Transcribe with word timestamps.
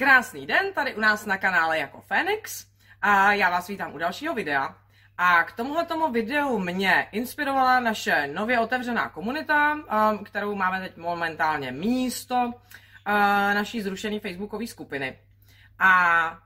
Krásný 0.00 0.46
den 0.46 0.72
tady 0.72 0.94
u 0.94 1.00
nás 1.00 1.26
na 1.26 1.38
kanále 1.38 1.78
jako 1.78 2.00
Fénix 2.00 2.66
a 3.02 3.32
já 3.32 3.50
vás 3.50 3.68
vítám 3.68 3.94
u 3.94 3.98
dalšího 3.98 4.34
videa. 4.34 4.76
A 5.18 5.44
k 5.44 5.52
tomuhle 5.52 5.86
tomu 5.86 6.12
videu 6.12 6.58
mě 6.58 7.08
inspirovala 7.12 7.80
naše 7.80 8.26
nově 8.26 8.58
otevřená 8.58 9.08
komunita, 9.08 9.74
um, 9.74 10.24
kterou 10.24 10.54
máme 10.54 10.80
teď 10.80 10.96
momentálně 10.96 11.72
místo 11.72 12.34
uh, 12.36 12.52
naší 13.54 13.82
zrušené 13.82 14.20
facebookové 14.20 14.66
skupiny. 14.66 15.18
A 15.78 16.38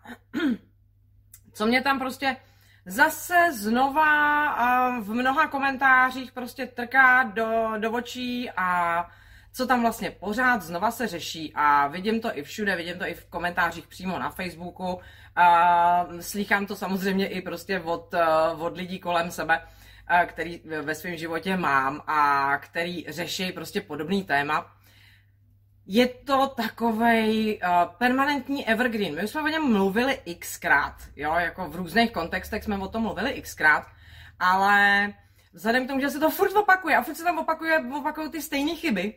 co 1.53 1.67
mě 1.67 1.83
tam 1.83 1.99
prostě 1.99 2.37
zase 2.87 3.53
znova 3.53 4.09
uh, 4.57 5.05
v 5.05 5.15
mnoha 5.15 5.49
komentářích 5.49 6.33
prostě 6.33 6.67
trká 6.67 7.23
do, 7.23 7.73
do 7.79 7.93
očí 7.93 8.51
a 8.57 8.99
co 9.57 9.67
tam 9.67 9.83
vlastně 9.83 10.11
pořád 10.11 10.63
znova 10.63 10.91
se 10.91 11.07
řeší 11.07 11.53
a 11.55 11.87
vidím 11.87 12.21
to 12.21 12.39
i 12.39 12.43
všude, 12.43 12.77
vidím 12.77 12.99
to 12.99 13.07
i 13.07 13.15
v 13.15 13.25
komentářích 13.25 13.87
přímo 13.87 14.19
na 14.19 14.31
Facebooku, 14.31 15.01
a 15.37 16.07
slýchám 16.21 16.67
to 16.67 16.77
samozřejmě 16.77 17.29
i 17.29 17.43
prostě 17.43 17.81
od, 17.81 18.15
eh, 18.15 18.27
od 18.59 18.77
lidí 18.77 18.99
kolem 18.99 19.31
sebe, 19.31 19.63
eh, 20.11 20.27
který 20.27 20.63
ve 20.83 20.95
svém 20.95 21.17
životě 21.17 21.57
mám 21.57 22.03
a 22.07 22.53
který 22.59 23.05
řeší 23.09 23.53
prostě 23.53 23.81
podobný 23.81 24.25
téma. 24.25 24.71
Je 25.87 26.09
to 26.09 26.47
takovej 26.47 27.61
uh, 27.63 27.95
permanentní 27.99 28.69
evergreen. 28.69 29.15
My 29.15 29.25
už 29.25 29.31
jsme 29.31 29.43
o 29.43 29.49
něm 29.49 29.73
mluvili 29.73 30.19
xkrát, 30.39 30.95
jo, 31.17 31.35
jako 31.35 31.69
v 31.69 31.77
různých 31.77 32.13
kontextech 32.13 32.65
jsme 32.65 32.79
o 32.79 32.89
tom 32.89 33.03
mluvili 33.03 33.43
xkrát, 33.43 33.87
ale 34.41 35.13
vzhledem 35.53 35.85
k 35.85 35.89
tomu, 35.89 36.01
že 36.01 36.11
se 36.11 36.21
to 36.21 36.31
furt 36.31 36.57
opakuje 36.57 36.97
a 36.97 37.03
furt 37.03 37.15
se 37.15 37.25
tam 37.25 37.39
opakuje, 37.39 37.79
opakují 37.79 38.31
ty 38.31 38.43
stejné 38.43 38.75
chyby, 38.75 39.15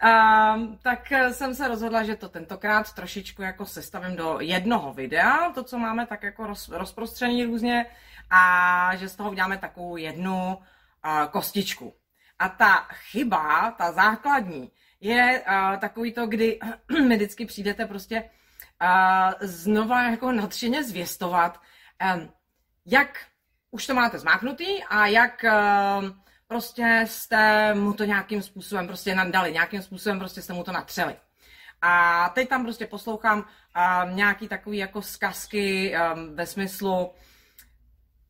a, 0.00 0.54
tak 0.82 1.12
jsem 1.32 1.54
se 1.54 1.68
rozhodla, 1.68 2.02
že 2.02 2.16
to 2.16 2.28
tentokrát 2.28 2.92
trošičku 2.92 3.42
jako 3.42 3.66
sestavím 3.66 4.16
do 4.16 4.36
jednoho 4.40 4.92
videa, 4.92 5.50
to, 5.54 5.64
co 5.64 5.78
máme 5.78 6.06
tak 6.06 6.22
jako 6.22 6.46
roz, 6.46 6.68
rozprostřený 6.68 7.44
různě, 7.44 7.86
a 8.30 8.96
že 8.96 9.08
z 9.08 9.16
toho 9.16 9.30
uděláme 9.30 9.58
takovou 9.58 9.96
jednu 9.96 10.58
a, 11.02 11.26
kostičku. 11.26 11.94
A 12.38 12.48
ta 12.48 12.88
chyba, 12.92 13.70
ta 13.70 13.92
základní, 13.92 14.70
je 15.00 15.42
a, 15.46 15.76
takový 15.76 16.12
to, 16.12 16.26
kdy 16.26 16.58
mi 17.08 17.16
vždycky 17.16 17.46
přijdete 17.46 17.86
prostě 17.86 18.30
a, 18.80 19.30
znova 19.40 20.02
jako 20.02 20.32
nadšeně 20.32 20.84
zvěstovat, 20.84 21.60
a, 22.00 22.18
jak 22.86 23.18
už 23.70 23.86
to 23.86 23.94
máte 23.94 24.18
zmáknutý 24.18 24.84
a 24.84 25.06
jak 25.06 25.44
a, 25.44 26.02
prostě 26.50 27.04
jste 27.06 27.74
mu 27.74 27.92
to 27.92 28.04
nějakým 28.04 28.42
způsobem 28.42 28.86
prostě 28.86 29.14
nadali, 29.14 29.52
nějakým 29.52 29.82
způsobem 29.82 30.18
prostě 30.18 30.42
jste 30.42 30.52
mu 30.52 30.64
to 30.64 30.72
natřeli. 30.72 31.16
A 31.82 32.28
teď 32.34 32.48
tam 32.48 32.62
prostě 32.64 32.86
poslouchám 32.86 33.38
um, 33.38 34.16
nějaký 34.16 34.48
takový 34.48 34.78
jako 34.78 35.02
zkazky 35.02 35.94
um, 35.94 36.36
ve 36.36 36.46
smyslu, 36.46 37.10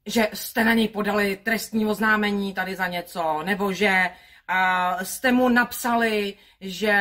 že 0.07 0.29
jste 0.33 0.65
na 0.65 0.75
něj 0.75 0.89
podali 0.89 1.37
trestní 1.37 1.87
oznámení 1.87 2.55
tady 2.55 2.77
za 2.77 2.87
něco, 2.87 3.43
nebo 3.45 3.73
že 3.73 4.11
uh, 4.11 5.03
jste 5.03 5.33
mu 5.33 5.49
napsali, 5.49 6.35
že 6.61 6.95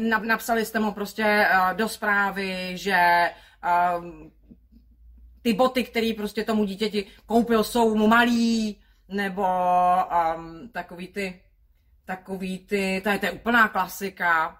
na, 0.00 0.18
napsali 0.18 0.64
jste 0.64 0.78
mu 0.78 0.92
prostě 0.92 1.48
uh, 1.52 1.76
do 1.76 1.88
zprávy, 1.88 2.72
že 2.74 3.30
uh, 3.98 4.04
ty 5.42 5.52
boty, 5.52 5.84
které 5.84 6.12
prostě 6.16 6.44
tomu 6.44 6.64
dítěti 6.64 7.06
koupil, 7.26 7.64
jsou 7.64 7.94
mu 7.94 8.06
malý, 8.08 8.81
nebo 9.12 9.46
um, 10.36 10.68
takový 10.68 11.08
ty, 11.08 11.42
takový 12.04 12.58
ty, 12.58 13.00
to 13.04 13.08
je, 13.08 13.18
to 13.18 13.26
je 13.26 13.32
úplná 13.32 13.68
klasika, 13.68 14.58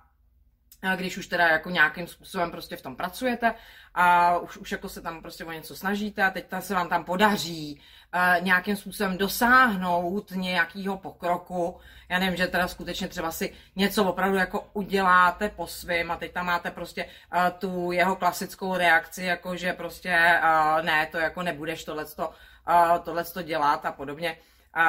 když 0.96 1.16
už 1.18 1.26
teda 1.26 1.48
jako 1.48 1.70
nějakým 1.70 2.06
způsobem 2.06 2.50
prostě 2.50 2.76
v 2.76 2.82
tom 2.82 2.96
pracujete 2.96 3.54
a 3.94 4.38
už, 4.38 4.56
už 4.56 4.72
jako 4.72 4.88
se 4.88 5.00
tam 5.02 5.22
prostě 5.22 5.44
o 5.44 5.52
něco 5.52 5.76
snažíte 5.76 6.22
a 6.22 6.30
teď 6.30 6.46
se 6.60 6.74
vám 6.74 6.88
tam 6.88 7.04
podaří 7.04 7.80
uh, 8.14 8.44
nějakým 8.44 8.76
způsobem 8.76 9.18
dosáhnout 9.18 10.30
nějakého 10.30 10.98
pokroku. 10.98 11.80
Já 12.08 12.18
nevím, 12.18 12.36
že 12.36 12.46
teda 12.46 12.68
skutečně 12.68 13.08
třeba 13.08 13.30
si 13.30 13.52
něco 13.76 14.04
opravdu 14.04 14.36
jako 14.36 14.70
uděláte 14.72 15.48
po 15.48 15.66
svým 15.66 16.10
a 16.10 16.16
teď 16.16 16.32
tam 16.32 16.46
máte 16.46 16.70
prostě 16.70 17.04
uh, 17.04 17.40
tu 17.58 17.92
jeho 17.92 18.16
klasickou 18.16 18.76
reakci, 18.76 19.24
jako 19.24 19.56
že 19.56 19.72
prostě 19.72 20.40
uh, 20.42 20.84
ne, 20.84 21.06
to 21.06 21.18
jako 21.18 21.42
nebudeš 21.42 21.84
tohleto, 21.84 22.28
uh, 22.28 22.98
tohleto 22.98 23.42
dělat 23.42 23.86
a 23.86 23.92
podobně. 23.92 24.36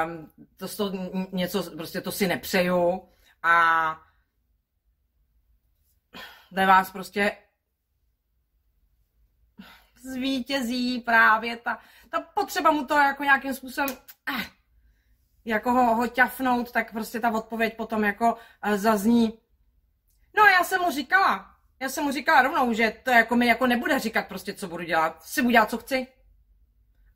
Um, 0.05 0.31
to, 0.57 0.67
to 0.67 0.91
něco, 1.31 1.71
prostě 1.77 2.01
to 2.01 2.11
si 2.11 2.27
nepřeju 2.27 3.09
a 3.43 3.97
ve 6.51 6.65
vás 6.65 6.91
prostě 6.91 7.37
zvítězí 10.03 10.99
právě 10.99 11.57
ta, 11.57 11.79
ta 12.09 12.21
potřeba 12.21 12.71
mu 12.71 12.85
to 12.85 12.97
jako 12.97 13.23
nějakým 13.23 13.53
způsobem 13.53 13.97
eh, 14.29 14.45
jako 15.45 15.71
ho, 15.71 15.95
ho 15.95 16.07
ťafnout, 16.07 16.71
tak 16.71 16.91
prostě 16.91 17.19
ta 17.19 17.31
odpověď 17.31 17.77
potom 17.77 18.03
jako 18.03 18.37
eh, 18.61 18.77
zazní. 18.77 19.39
No 20.37 20.45
já 20.45 20.63
jsem 20.63 20.81
mu 20.81 20.91
říkala, 20.91 21.55
já 21.79 21.89
jsem 21.89 22.03
mu 22.03 22.11
říkala 22.11 22.41
rovnou, 22.41 22.73
že 22.73 22.93
to 23.03 23.11
jako 23.11 23.35
mi 23.35 23.47
jako 23.47 23.67
nebude 23.67 23.99
říkat 23.99 24.27
prostě, 24.27 24.53
co 24.53 24.67
budu 24.67 24.83
dělat. 24.83 25.23
Si 25.23 25.41
budu 25.41 25.51
dělat, 25.51 25.69
co 25.69 25.77
chci. 25.77 26.07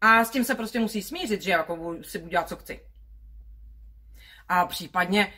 A 0.01 0.23
s 0.23 0.29
tím 0.29 0.43
se 0.43 0.55
prostě 0.55 0.79
musí 0.79 1.01
smířit, 1.01 1.41
že 1.41 1.51
jako 1.51 1.95
si 2.01 2.17
budu 2.17 2.29
dělat, 2.29 2.49
co 2.49 2.55
chci. 2.55 2.79
A 4.49 4.65
případně 4.65 5.33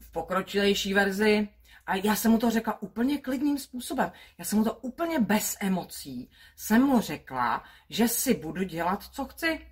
v 0.00 0.10
pokročilejší 0.10 0.94
verzi 0.94 1.48
a 1.86 1.96
já 1.96 2.16
jsem 2.16 2.30
mu 2.30 2.38
to 2.38 2.50
řekla 2.50 2.82
úplně 2.82 3.18
klidným 3.18 3.58
způsobem. 3.58 4.12
Já 4.38 4.44
jsem 4.44 4.58
mu 4.58 4.64
to 4.64 4.74
úplně 4.74 5.18
bez 5.18 5.56
emocí. 5.60 6.30
Jsem 6.56 6.82
mu 6.82 7.00
řekla, 7.00 7.64
že 7.88 8.08
si 8.08 8.34
budu 8.34 8.62
dělat, 8.62 9.02
co 9.02 9.24
chci. 9.24 9.66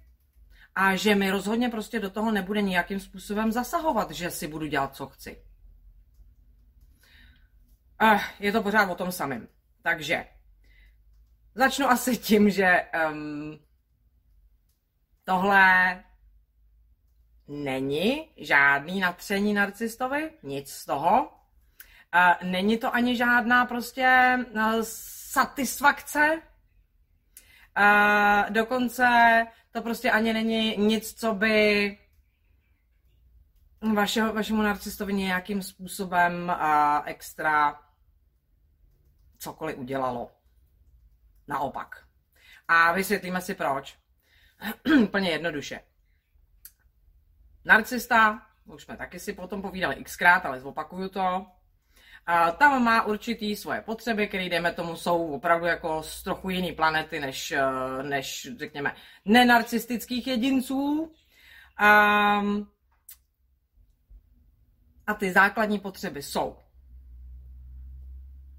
A 0.74 0.96
že 0.96 1.14
mi 1.14 1.30
rozhodně 1.30 1.68
prostě 1.68 2.00
do 2.00 2.10
toho 2.10 2.30
nebude 2.30 2.62
nějakým 2.62 3.00
způsobem 3.00 3.52
zasahovat, 3.52 4.10
že 4.10 4.30
si 4.30 4.46
budu 4.46 4.66
dělat, 4.66 4.96
co 4.96 5.06
chci. 5.06 5.42
Eh, 8.02 8.20
je 8.38 8.52
to 8.52 8.62
pořád 8.62 8.90
o 8.90 8.94
tom 8.94 9.12
samém. 9.12 9.48
Takže 9.82 10.26
začnu 11.54 11.86
asi 11.86 12.16
tím, 12.16 12.50
že 12.50 12.86
um, 13.10 13.58
tohle 15.24 16.04
není 17.48 18.28
žádný 18.36 19.00
natření 19.00 19.54
narcistovi, 19.54 20.30
nic 20.42 20.72
z 20.72 20.84
toho. 20.86 21.32
Není 22.42 22.78
to 22.78 22.94
ani 22.94 23.16
žádná 23.16 23.66
prostě 23.66 24.04
eh, 24.56 24.78
satisfakce. 25.32 26.42
Dokonce 28.48 29.06
to 29.70 29.82
prostě 29.82 30.10
ani 30.10 30.32
není 30.32 30.76
nic, 30.76 31.20
co 31.20 31.34
by 31.34 31.98
vašeho, 33.94 34.32
vašemu 34.32 34.62
narcistovi 34.62 35.14
nějakým 35.14 35.62
způsobem 35.62 36.52
extra 37.04 37.80
cokoliv 39.38 39.78
udělalo. 39.78 40.30
Naopak. 41.50 42.04
A 42.68 42.92
vysvětlíme 42.92 43.40
si 43.40 43.54
proč. 43.54 43.98
Úplně 45.02 45.30
jednoduše. 45.30 45.80
Narcista, 47.64 48.46
už 48.64 48.82
jsme 48.82 48.96
taky 48.96 49.20
si 49.20 49.32
potom 49.32 49.62
povídali 49.62 50.04
xkrát, 50.04 50.46
ale 50.46 50.60
zopakuju 50.60 51.08
to, 51.08 51.46
a 52.26 52.50
tam 52.50 52.84
má 52.84 53.02
určitý 53.06 53.56
svoje 53.56 53.80
potřeby, 53.80 54.28
které, 54.28 54.48
dejme 54.48 54.72
tomu, 54.72 54.96
jsou 54.96 55.32
opravdu 55.32 55.66
jako 55.66 56.02
z 56.02 56.22
trochu 56.22 56.50
jiný 56.50 56.72
planety, 56.72 57.20
než, 57.20 57.52
eh, 57.52 58.02
než 58.02 58.48
řekněme, 58.58 58.94
nenarcistických 59.24 60.26
jedinců. 60.26 61.12
A, 61.76 62.42
a 65.06 65.14
ty 65.14 65.32
základní 65.32 65.78
potřeby 65.78 66.22
jsou, 66.22 66.58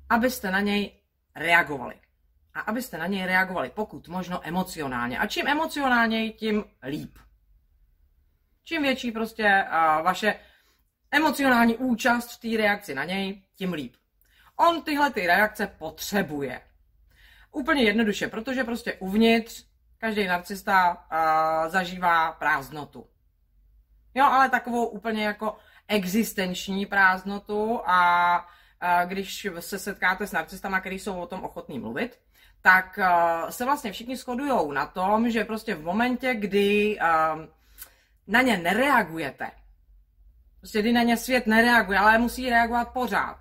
abyste 0.09 0.51
na 0.51 0.59
něj 0.59 1.01
reagovali. 1.35 1.95
A 2.53 2.59
abyste 2.59 2.98
na 2.98 3.07
něj 3.07 3.25
reagovali 3.25 3.71
pokud 3.75 4.07
možno 4.07 4.48
emocionálně. 4.48 5.19
A 5.19 5.27
čím 5.27 5.48
emocionálněji, 5.48 6.31
tím 6.31 6.63
líp. 6.83 7.18
Čím 8.63 8.81
větší 8.81 9.12
prostě 9.12 9.65
vaše 10.03 10.36
emocionální 11.12 11.77
účast 11.77 12.31
v 12.31 12.39
té 12.39 12.57
reakci 12.57 12.95
na 12.95 13.03
něj, 13.03 13.44
tím 13.56 13.74
líp. 13.74 13.95
On 14.56 14.81
tyhle 14.81 15.12
ty 15.12 15.27
reakce 15.27 15.68
potřebuje. 15.68 16.62
Úplně 17.51 17.83
jednoduše, 17.83 18.27
protože 18.27 18.63
prostě 18.63 18.94
uvnitř 18.94 19.65
každý 19.97 20.27
narcista 20.27 21.07
zažívá 21.68 22.31
prázdnotu. 22.31 23.07
Jo, 24.15 24.25
ale 24.25 24.50
takovou 24.50 24.86
úplně 24.86 25.25
jako 25.25 25.57
existenční 25.88 26.86
prázdnotu 26.86 27.81
a 27.86 28.38
uh, 28.39 29.09
když 29.09 29.47
se 29.59 29.80
setkáte 29.80 30.27
s 30.27 30.31
narcistama, 30.31 30.80
kteří 30.80 31.00
jsou 31.00 31.19
o 31.19 31.27
tom 31.27 31.44
ochotní 31.44 31.80
mluvit, 31.80 32.19
tak 32.61 32.99
uh, 32.99 33.49
se 33.49 33.65
vlastně 33.65 33.91
všichni 33.91 34.17
shodují 34.17 34.73
na 34.73 34.85
tom, 34.85 35.29
že 35.29 35.45
prostě 35.45 35.75
v 35.75 35.83
momentě, 35.83 36.35
kdy 36.35 36.99
uh, 36.99 37.45
na 38.27 38.41
ně 38.41 38.57
nereagujete, 38.57 39.51
prostě 40.59 40.81
kdy 40.81 40.93
na 40.93 41.03
ně 41.03 41.17
svět 41.17 41.47
nereaguje, 41.47 41.99
ale 41.99 42.17
musí 42.17 42.49
reagovat 42.49 42.93
pořád, 42.93 43.37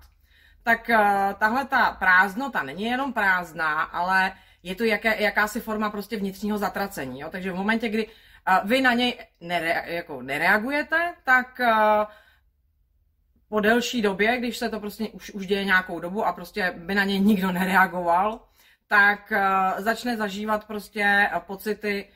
tak 0.63 0.89
uh, 0.89 0.97
tahle 1.39 1.65
ta 1.65 1.91
prázdnota 1.91 2.63
není 2.63 2.83
jenom 2.83 3.13
prázdná, 3.13 3.81
ale 3.81 4.33
je 4.63 4.75
to 4.75 4.83
jaké, 4.83 5.21
jakási 5.21 5.59
forma 5.59 5.89
prostě 5.89 6.17
vnitřního 6.17 6.57
zatracení. 6.57 7.19
Jo? 7.19 7.29
Takže 7.29 7.51
v 7.51 7.55
momentě, 7.55 7.89
kdy 7.89 8.07
vy 8.63 8.81
na 8.81 8.93
něj 8.93 9.19
nere, 9.41 9.83
jako 9.85 10.21
nereagujete, 10.21 11.13
tak 11.23 11.61
po 13.49 13.59
delší 13.59 14.01
době, 14.01 14.37
když 14.37 14.57
se 14.57 14.69
to 14.69 14.79
prostě 14.79 15.09
už, 15.09 15.31
už 15.31 15.47
děje 15.47 15.65
nějakou 15.65 15.99
dobu 15.99 16.25
a 16.25 16.33
prostě 16.33 16.73
by 16.77 16.95
na 16.95 17.03
něj 17.03 17.19
nikdo 17.19 17.51
nereagoval, 17.51 18.39
tak 18.91 19.31
uh, 19.31 19.83
začne 19.83 20.17
zažívat 20.17 20.67
prostě 20.67 21.29
uh, 21.33 21.39
pocity, 21.39 22.11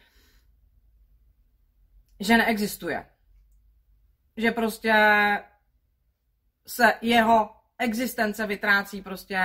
že 2.20 2.38
neexistuje. 2.38 3.06
Že 4.38 4.52
prostě 4.52 4.94
se 6.68 6.94
jeho 7.02 7.56
existence 7.80 8.48
vytrácí 8.48 9.02
prostě 9.02 9.40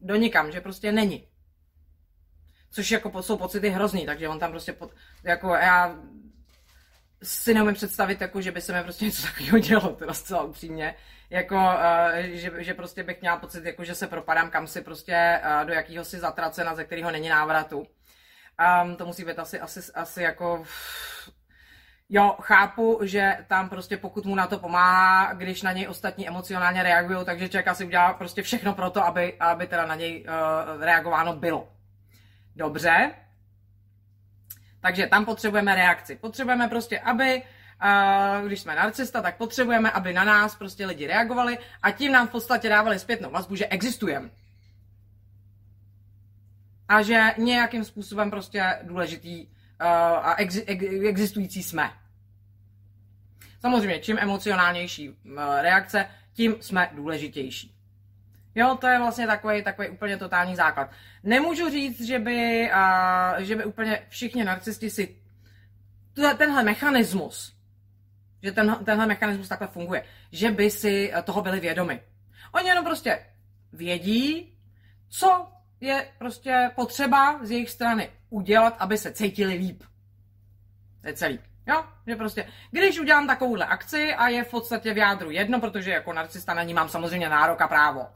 do 0.00 0.16
nikam, 0.16 0.52
že 0.52 0.60
prostě 0.60 0.92
není. 0.92 1.28
Což 2.70 2.90
jako 2.90 3.22
jsou 3.22 3.36
pocity 3.36 3.68
hrozný, 3.68 4.06
takže 4.06 4.28
on 4.28 4.38
tam 4.38 4.50
prostě, 4.50 4.72
pod, 4.72 4.94
jako 5.22 5.54
já 5.54 5.96
si 7.22 7.54
neumím 7.54 7.74
představit, 7.74 8.20
jako, 8.20 8.40
že 8.40 8.52
by 8.52 8.60
se 8.60 8.72
mi 8.72 8.82
prostě 8.82 9.04
něco 9.04 9.22
takového 9.22 9.58
dělo, 9.58 9.88
teda 9.88 10.14
zcela 10.14 10.42
upřímně. 10.42 10.94
Jako, 11.30 11.56
uh, 11.56 12.16
že, 12.16 12.52
že, 12.58 12.74
prostě 12.74 13.02
bych 13.02 13.20
měla 13.20 13.36
pocit, 13.36 13.64
jako, 13.64 13.84
že 13.84 13.94
se 13.94 14.06
propadám 14.06 14.50
kam 14.50 14.66
si 14.66 14.82
prostě 14.82 15.40
uh, 15.44 15.66
do 15.66 15.72
jakého 15.72 16.04
si 16.04 16.18
zatracena, 16.18 16.74
ze 16.74 16.84
kterého 16.84 17.10
není 17.10 17.28
návratu. 17.28 17.86
Um, 18.82 18.96
to 18.96 19.06
musí 19.06 19.24
být 19.24 19.38
asi, 19.38 19.60
asi, 19.60 19.92
asi 19.92 20.22
jako 20.22 20.64
Jo, 22.08 22.36
chápu, 22.40 23.00
že 23.02 23.38
tam 23.46 23.68
prostě 23.68 23.96
pokud 23.96 24.24
mu 24.24 24.34
na 24.34 24.46
to 24.46 24.58
pomáhá, 24.58 25.32
když 25.32 25.62
na 25.62 25.72
něj 25.72 25.88
ostatní 25.88 26.28
emocionálně 26.28 26.82
reagují, 26.82 27.24
takže 27.24 27.48
člověk 27.48 27.68
asi 27.68 27.84
udělá 27.84 28.12
prostě 28.12 28.42
všechno 28.42 28.74
pro 28.74 28.90
to, 28.90 29.04
aby, 29.04 29.36
aby 29.40 29.66
teda 29.66 29.86
na 29.86 29.94
něj 29.94 30.26
uh, 30.28 30.82
reagováno 30.82 31.36
bylo. 31.36 31.68
Dobře. 32.56 33.10
Takže 34.80 35.06
tam 35.06 35.24
potřebujeme 35.24 35.74
reakci. 35.74 36.16
Potřebujeme 36.16 36.68
prostě, 36.68 36.98
aby, 36.98 37.42
když 38.46 38.60
jsme 38.60 38.74
narcista, 38.74 39.22
tak 39.22 39.36
potřebujeme, 39.36 39.90
aby 39.90 40.12
na 40.12 40.24
nás 40.24 40.56
prostě 40.56 40.86
lidi 40.86 41.06
reagovali 41.06 41.58
a 41.82 41.90
tím 41.90 42.12
nám 42.12 42.28
v 42.28 42.30
podstatě 42.30 42.68
dávali 42.68 42.98
zpětnou 42.98 43.30
vazbu, 43.30 43.56
že 43.56 43.66
existujeme. 43.66 44.30
A 46.88 47.02
že 47.02 47.34
nějakým 47.38 47.84
způsobem 47.84 48.30
prostě 48.30 48.78
důležitý 48.82 49.46
uh, 49.46 49.86
a 50.22 50.34
ex, 50.34 50.56
ex, 50.66 50.84
existující 51.08 51.62
jsme. 51.62 51.90
Samozřejmě, 53.60 53.98
čím 53.98 54.18
emocionálnější 54.20 55.08
uh, 55.08 55.16
reakce, 55.60 56.06
tím 56.32 56.56
jsme 56.60 56.90
důležitější. 56.92 57.74
Jo, 58.54 58.78
to 58.80 58.86
je 58.86 58.98
vlastně 58.98 59.26
takový, 59.26 59.62
takový 59.62 59.88
úplně 59.88 60.16
totální 60.16 60.56
základ. 60.56 60.90
Nemůžu 61.22 61.70
říct, 61.70 62.00
že 62.00 62.18
by, 62.18 62.70
uh, 62.72 63.42
že 63.44 63.56
by 63.56 63.64
úplně 63.64 64.02
všichni 64.08 64.44
narcisti 64.44 64.90
si 64.90 65.16
tenhle 66.38 66.62
mechanismus, 66.64 67.55
že 68.46 68.52
ten, 68.52 68.76
tenhle 68.84 69.06
mechanismus 69.06 69.48
takhle 69.48 69.68
funguje, 69.68 70.04
že 70.32 70.50
by 70.50 70.70
si 70.70 71.12
toho 71.24 71.42
byli 71.42 71.60
vědomi. 71.60 72.00
Oni 72.52 72.68
jenom 72.68 72.84
prostě 72.84 73.26
vědí, 73.72 74.56
co 75.08 75.46
je 75.80 76.08
prostě 76.18 76.70
potřeba 76.74 77.40
z 77.42 77.50
jejich 77.50 77.70
strany 77.70 78.10
udělat, 78.30 78.76
aby 78.78 78.98
se 78.98 79.12
cítili 79.12 79.54
líp. 79.54 79.82
To 81.00 81.08
je 81.08 81.14
celý. 81.14 81.38
Jo, 81.66 81.84
že 82.06 82.16
prostě, 82.16 82.48
když 82.70 82.98
udělám 83.00 83.26
takovouhle 83.26 83.66
akci 83.66 84.14
a 84.14 84.28
je 84.28 84.44
v 84.44 84.50
podstatě 84.50 84.94
v 84.94 84.96
jádru 84.96 85.30
jedno, 85.30 85.60
protože 85.60 85.90
jako 85.90 86.12
narcista 86.12 86.54
na 86.54 86.62
ní 86.62 86.74
mám 86.74 86.88
samozřejmě 86.88 87.28
nárok 87.28 87.60
a 87.60 87.68
právo. 87.68 88.06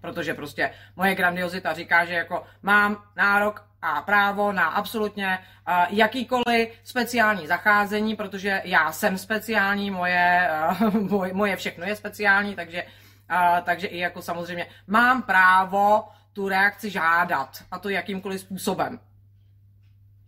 Protože 0.00 0.34
prostě 0.34 0.74
moje 0.96 1.14
grandiozita 1.14 1.72
říká, 1.72 2.04
že 2.04 2.14
jako 2.14 2.44
mám 2.62 3.04
nárok 3.16 3.71
a 3.82 4.02
právo 4.02 4.52
na 4.52 4.66
absolutně 4.66 5.38
uh, 5.68 5.74
jakýkoliv 5.88 6.68
speciální 6.84 7.46
zacházení, 7.46 8.16
protože 8.16 8.62
já 8.64 8.92
jsem 8.92 9.18
speciální, 9.18 9.90
moje, 9.90 10.50
uh, 11.00 11.32
moje, 11.32 11.56
všechno 11.56 11.86
je 11.86 11.96
speciální, 11.96 12.54
takže, 12.54 12.82
uh, 13.30 13.60
takže 13.64 13.86
i 13.86 13.98
jako 13.98 14.22
samozřejmě 14.22 14.66
mám 14.86 15.22
právo 15.22 16.08
tu 16.32 16.48
reakci 16.48 16.90
žádat, 16.90 17.64
a 17.70 17.78
to 17.78 17.88
jakýmkoliv 17.88 18.40
způsobem. 18.40 19.00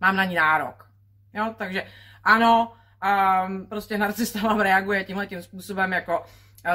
Mám 0.01 0.17
na 0.17 0.25
ní 0.25 0.35
nárok. 0.35 0.89
Jo, 1.35 1.55
takže 1.59 1.87
ano, 2.25 2.73
um, 3.47 3.67
prostě 3.67 3.99
narcista 3.99 4.41
vám 4.41 4.61
reaguje 4.61 5.05
tímhle 5.05 5.27
tím 5.27 5.43
způsobem, 5.43 5.93
jako 5.93 6.25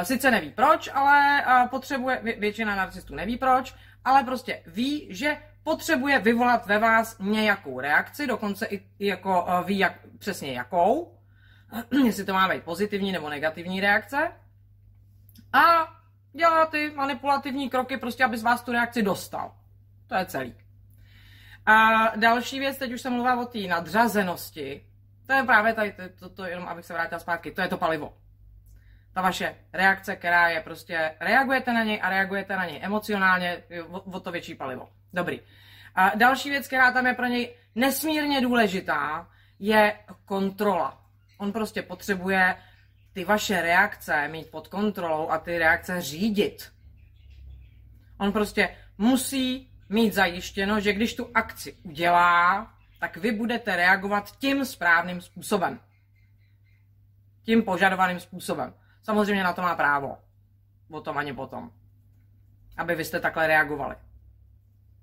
sice 0.02 0.30
neví 0.30 0.50
proč, 0.50 0.90
ale 0.94 1.42
potřebuje, 1.70 2.20
vě, 2.22 2.40
většina 2.40 2.76
narcistů 2.76 3.14
neví 3.14 3.36
proč, 3.36 3.74
ale 4.04 4.24
prostě 4.24 4.62
ví, 4.66 5.06
že 5.10 5.36
potřebuje 5.62 6.18
vyvolat 6.18 6.66
ve 6.66 6.78
vás 6.78 7.18
nějakou 7.18 7.80
reakci, 7.80 8.26
dokonce 8.26 8.66
i 8.66 8.82
jako 8.98 9.42
uh, 9.42 9.66
ví 9.66 9.78
jak, 9.78 9.92
přesně 10.18 10.52
jakou, 10.52 11.18
jestli 12.04 12.24
to 12.24 12.32
má 12.32 12.48
být 12.48 12.62
pozitivní 12.62 13.12
nebo 13.12 13.28
negativní 13.28 13.80
reakce. 13.80 14.32
A 15.52 15.88
dělá 16.32 16.66
ty 16.66 16.92
manipulativní 16.96 17.70
kroky 17.70 17.96
prostě, 17.96 18.24
aby 18.24 18.38
z 18.38 18.42
vás 18.42 18.62
tu 18.62 18.72
reakci 18.72 19.02
dostal. 19.02 19.54
To 20.06 20.14
je 20.14 20.26
celý. 20.26 20.54
A 21.66 21.90
další 22.16 22.58
věc, 22.58 22.78
teď 22.78 22.92
už 22.92 23.00
jsem 23.00 23.12
mluvila 23.12 23.40
o 23.40 23.44
té 23.44 23.58
nadřazenosti, 23.58 24.86
to 25.26 25.32
je 25.32 25.42
právě 25.42 25.74
tady, 25.74 25.92
to, 25.92 26.02
to, 26.18 26.28
to, 26.28 26.44
jenom 26.44 26.68
abych 26.68 26.84
se 26.84 26.92
vrátila 26.92 27.18
zpátky, 27.18 27.50
to 27.50 27.60
je 27.60 27.68
to 27.68 27.76
palivo. 27.76 28.16
Ta 29.14 29.22
vaše 29.22 29.56
reakce, 29.72 30.16
která 30.16 30.48
je 30.48 30.60
prostě, 30.60 31.14
reagujete 31.20 31.72
na 31.72 31.84
něj 31.84 32.00
a 32.02 32.10
reagujete 32.10 32.56
na 32.56 32.66
něj 32.66 32.78
emocionálně, 32.82 33.62
o, 33.88 34.20
to 34.20 34.32
větší 34.32 34.54
palivo. 34.54 34.88
Dobrý. 35.12 35.40
A 35.94 36.16
další 36.16 36.50
věc, 36.50 36.66
která 36.66 36.92
tam 36.92 37.06
je 37.06 37.14
pro 37.14 37.26
něj 37.26 37.56
nesmírně 37.74 38.40
důležitá, 38.40 39.28
je 39.58 39.98
kontrola. 40.24 41.00
On 41.38 41.52
prostě 41.52 41.82
potřebuje 41.82 42.56
ty 43.12 43.24
vaše 43.24 43.62
reakce 43.62 44.28
mít 44.28 44.50
pod 44.50 44.68
kontrolou 44.68 45.28
a 45.30 45.38
ty 45.38 45.58
reakce 45.58 46.00
řídit. 46.00 46.72
On 48.18 48.32
prostě 48.32 48.76
musí 48.98 49.70
mít 49.88 50.14
zajištěno, 50.14 50.80
že 50.80 50.92
když 50.92 51.14
tu 51.14 51.30
akci 51.34 51.76
udělá, 51.82 52.70
tak 53.00 53.16
vy 53.16 53.32
budete 53.32 53.76
reagovat 53.76 54.36
tím 54.38 54.64
správným 54.64 55.20
způsobem. 55.20 55.80
Tím 57.42 57.62
požadovaným 57.62 58.20
způsobem. 58.20 58.74
Samozřejmě 59.02 59.44
na 59.44 59.52
to 59.52 59.62
má 59.62 59.74
právo. 59.74 60.18
O 60.90 61.00
tom 61.00 61.18
ani 61.18 61.32
potom. 61.32 61.70
Aby 62.76 62.94
vy 62.94 63.04
jste 63.04 63.20
takhle 63.20 63.46
reagovali. 63.46 63.96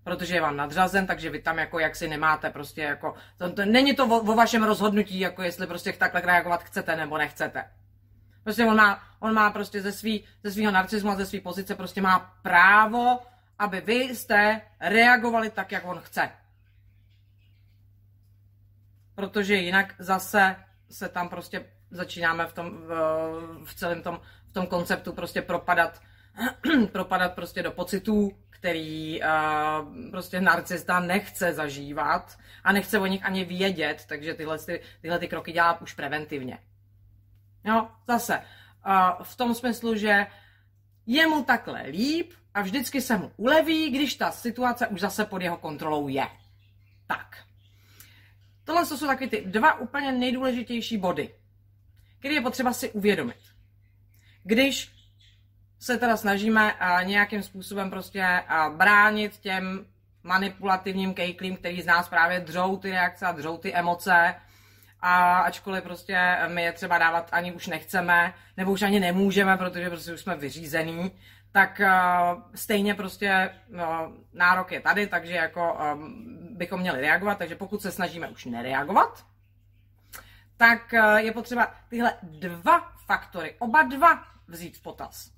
Protože 0.03 0.35
je 0.35 0.41
vám 0.41 0.57
nadřazen, 0.57 1.07
takže 1.07 1.29
vy 1.29 1.41
tam 1.41 1.57
jako 1.59 1.79
jaksi 1.79 2.07
nemáte 2.07 2.49
prostě 2.49 2.81
jako... 2.81 3.15
To, 3.37 3.51
to, 3.51 3.65
není 3.65 3.95
to 3.95 4.07
o, 4.07 4.19
o 4.19 4.35
vašem 4.35 4.63
rozhodnutí, 4.63 5.19
jako 5.19 5.43
jestli 5.43 5.67
prostě 5.67 5.93
takhle 5.93 6.21
reagovat 6.21 6.63
chcete 6.63 6.95
nebo 6.95 7.17
nechcete. 7.17 7.71
Prostě 8.43 8.65
on 8.65 8.75
má, 8.75 9.03
on 9.19 9.33
má 9.33 9.51
prostě 9.51 9.81
ze, 9.81 9.91
svý, 9.91 10.23
ze 10.43 10.51
svýho 10.51 10.71
narcismu 10.71 11.11
a 11.11 11.15
ze 11.15 11.25
své 11.25 11.39
pozice 11.39 11.75
prostě 11.75 12.01
má 12.01 12.19
právo, 12.41 13.19
aby 13.59 13.81
vy 13.81 13.95
jste 13.95 14.61
reagovali 14.79 15.49
tak, 15.49 15.71
jak 15.71 15.85
on 15.85 15.99
chce. 15.99 16.29
Protože 19.15 19.55
jinak 19.55 19.95
zase 19.99 20.55
se 20.89 21.09
tam 21.09 21.29
prostě 21.29 21.65
začínáme 21.91 22.47
v 22.47 22.53
tom, 22.53 22.71
v, 22.71 22.89
v 23.65 23.75
celém 23.75 24.01
tom, 24.01 24.19
v 24.49 24.53
tom 24.53 24.67
konceptu 24.67 25.13
prostě 25.13 25.41
propadat, 25.41 26.01
propadat 26.91 27.33
prostě 27.33 27.63
do 27.63 27.71
pocitů, 27.71 28.31
který 28.49 29.21
uh, 29.21 30.09
prostě 30.11 30.41
narcista 30.41 30.99
nechce 30.99 31.53
zažívat 31.53 32.37
a 32.63 32.71
nechce 32.71 32.99
o 32.99 33.05
nich 33.05 33.25
ani 33.25 33.45
vědět, 33.45 34.05
takže 34.07 34.33
tyhle, 34.33 34.57
ty, 34.59 34.81
tyhle 35.01 35.19
ty 35.19 35.27
kroky 35.27 35.51
dělá 35.51 35.81
už 35.81 35.93
preventivně. 35.93 36.59
Jo, 37.63 37.87
zase, 38.07 38.37
uh, 38.37 39.23
v 39.23 39.35
tom 39.35 39.55
smyslu, 39.55 39.95
že 39.95 40.27
je 41.05 41.27
mu 41.27 41.43
takhle 41.43 41.81
líp 41.81 42.33
a 42.53 42.61
vždycky 42.61 43.01
se 43.01 43.17
mu 43.17 43.31
uleví, 43.37 43.89
když 43.89 44.15
ta 44.15 44.31
situace 44.31 44.87
už 44.87 44.99
zase 44.99 45.25
pod 45.25 45.41
jeho 45.41 45.57
kontrolou 45.57 46.07
je. 46.07 46.27
Tak. 47.07 47.37
Tohle 48.63 48.85
jsou 48.85 49.07
taky 49.07 49.27
ty 49.27 49.43
dva 49.45 49.79
úplně 49.79 50.11
nejdůležitější 50.11 50.97
body, 50.97 51.35
které 52.19 52.33
je 52.33 52.41
potřeba 52.41 52.73
si 52.73 52.89
uvědomit. 52.91 53.37
Když 54.43 54.91
se 55.79 55.97
teda 55.97 56.17
snažíme 56.17 56.73
uh, 56.73 57.03
nějakým 57.07 57.43
způsobem 57.43 57.89
prostě 57.89 58.25
uh, 58.25 58.75
bránit 58.75 59.37
těm 59.37 59.85
manipulativním 60.23 61.13
kejklím, 61.13 61.57
který 61.57 61.81
z 61.81 61.85
nás 61.85 62.09
právě 62.09 62.39
dřou 62.39 62.77
ty 62.77 62.91
reakce 62.91 63.25
a 63.25 63.31
dřou 63.31 63.57
ty 63.57 63.73
emoce, 63.73 64.35
a 64.99 65.37
ačkoliv 65.37 65.83
prostě 65.83 66.37
my 66.47 66.63
je 66.63 66.71
třeba 66.71 66.97
dávat 66.97 67.29
ani 67.31 67.51
už 67.51 67.67
nechceme, 67.67 68.33
nebo 68.57 68.71
už 68.71 68.81
ani 68.81 68.99
nemůžeme, 68.99 69.57
protože 69.57 69.89
prostě 69.89 70.13
už 70.13 70.21
jsme 70.21 70.35
vyřízený, 70.35 71.11
tak 71.51 71.81
uh, 71.83 72.41
stejně 72.55 72.93
prostě 72.95 73.49
nárok 74.33 74.71
je 74.71 74.81
tady, 74.81 75.07
takže 75.07 75.33
jako 75.33 75.77
bychom 76.51 76.79
měli 76.79 77.01
reagovat, 77.01 77.37
takže 77.37 77.55
pokud 77.55 77.81
se 77.81 77.91
snažíme 77.91 78.27
už 78.27 78.45
nereagovat, 78.45 79.25
tak 80.57 80.93
uh, 80.93 81.15
je 81.15 81.31
potřeba 81.31 81.75
tyhle 81.89 82.13
dva 82.23 82.79
faktory, 83.05 83.55
oba 83.59 83.83
dva 83.83 84.23
vzít 84.47 84.77
v 84.77 84.81
potaz. 84.81 85.31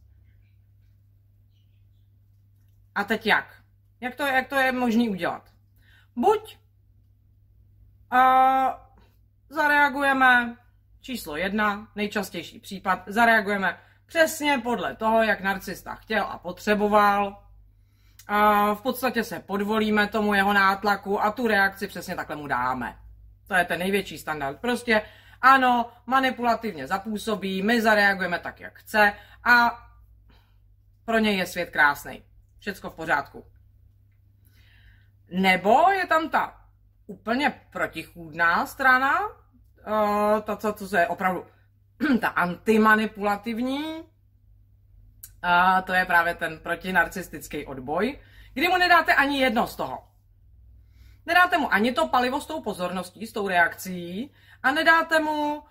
A 2.95 3.03
teď 3.03 3.25
jak? 3.25 3.63
Jak 4.01 4.15
to, 4.15 4.25
jak 4.25 4.47
to 4.47 4.55
je 4.55 4.71
možné 4.71 5.09
udělat? 5.09 5.49
Buď 6.15 6.57
uh, 8.13 8.19
zareagujeme 9.49 10.57
číslo 11.01 11.37
jedna, 11.37 11.87
nejčastější 11.95 12.59
případ, 12.59 13.03
zareagujeme 13.07 13.79
přesně 14.05 14.57
podle 14.57 14.95
toho, 14.95 15.23
jak 15.23 15.41
narcista 15.41 15.95
chtěl 15.95 16.23
a 16.23 16.37
potřeboval. 16.37 17.43
A 18.27 18.73
v 18.73 18.81
podstatě 18.81 19.23
se 19.23 19.39
podvolíme 19.39 20.07
tomu 20.07 20.33
jeho 20.33 20.53
nátlaku 20.53 21.23
a 21.23 21.31
tu 21.31 21.47
reakci 21.47 21.87
přesně 21.87 22.15
takhle 22.15 22.35
mu 22.35 22.47
dáme. 22.47 23.08
To 23.49 23.55
je 23.55 23.65
ten 23.65 23.79
největší 23.79 24.17
standard. 24.17 24.59
Prostě 24.59 25.01
ano, 25.41 25.91
manipulativně 26.05 26.87
zapůsobí, 26.87 27.61
my 27.61 27.81
zareagujeme 27.81 28.39
tak, 28.39 28.59
jak 28.59 28.79
chce 28.79 29.13
a 29.43 29.85
pro 31.05 31.19
něj 31.19 31.37
je 31.37 31.45
svět 31.45 31.69
krásný. 31.69 32.23
Všecko 32.59 32.89
v 32.89 32.95
pořádku. 32.95 33.45
Nebo 35.31 35.89
je 35.91 36.07
tam 36.07 36.29
ta 36.29 36.61
úplně 37.07 37.61
protichůdná 37.69 38.65
strana, 38.65 39.27
uh, 39.27 40.39
ta, 40.41 40.55
co, 40.55 40.73
co 40.73 40.97
je 40.97 41.07
opravdu 41.07 41.45
ta 42.21 42.27
antimanipulativní, 42.27 44.03
a 45.41 45.81
to 45.81 45.93
je 45.93 46.05
právě 46.05 46.35
ten 46.35 46.59
protinarcistický 46.59 47.65
odboj, 47.65 48.19
kdy 48.53 48.67
mu 48.67 48.77
nedáte 48.77 49.15
ani 49.15 49.39
jedno 49.39 49.67
z 49.67 49.75
toho. 49.75 50.07
Nedáte 51.29 51.57
mu 51.57 51.73
ani 51.73 51.91
to 51.91 52.07
palivo 52.07 52.41
s 52.41 52.45
tou 52.45 52.61
pozorností, 52.61 53.27
s 53.27 53.33
tou 53.33 53.47
reakcí 53.47 54.33
a 54.63 54.71
nedáte 54.71 55.19
mu, 55.19 55.63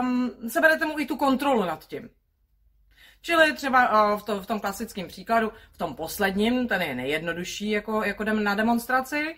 um, 0.00 0.30
seberete 0.48 0.86
mu 0.86 0.98
i 0.98 1.06
tu 1.06 1.16
kontrolu 1.16 1.64
nad 1.64 1.86
tím. 1.86 2.10
Čili 3.22 3.52
třeba 3.52 4.12
uh, 4.12 4.20
v, 4.20 4.22
to, 4.22 4.40
v 4.40 4.46
tom 4.46 4.60
klasickém 4.60 5.08
příkladu, 5.08 5.52
v 5.72 5.78
tom 5.78 5.94
posledním, 5.94 6.68
ten 6.68 6.82
je 6.82 6.94
nejjednodušší, 6.94 7.70
jako, 7.70 8.04
jako 8.04 8.24
jdeme 8.24 8.40
na 8.40 8.54
demonstraci, 8.54 9.36